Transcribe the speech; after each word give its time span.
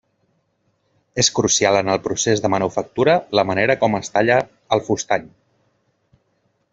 És 1.23 1.27
crucial 1.39 1.77
en 1.81 1.91
el 1.97 1.99
procés 2.07 2.41
de 2.45 2.51
manufactura 2.55 3.15
la 3.41 3.45
manera 3.53 3.77
com 3.85 3.99
es 3.99 4.13
talla 4.15 4.39
el 4.77 4.83
fustany. 4.89 5.29